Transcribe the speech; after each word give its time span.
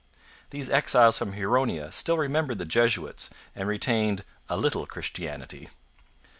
These 0.49 0.71
exiles 0.71 1.19
from 1.19 1.33
Huronia 1.33 1.91
still 1.91 2.17
remembered 2.17 2.57
the 2.57 2.65
Jesuits 2.65 3.29
and 3.55 3.67
retained 3.67 4.23
'a 4.49 4.57
little 4.57 4.87
Christianity.' 4.87 5.69